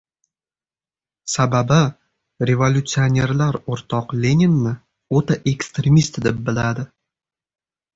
[1.33, 1.77] Sababi,
[2.51, 4.75] revolyutsionerlar o‘rtoq Leninni...
[5.21, 6.93] o‘ta ekstremist, deb biladi.